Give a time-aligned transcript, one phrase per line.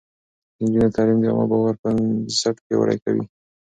[0.55, 3.23] د نجونو تعليم د عامه باور بنسټ پياوړی کوي.